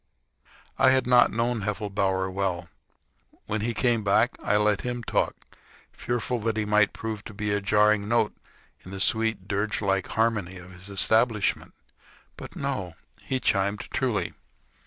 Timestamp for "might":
6.65-6.91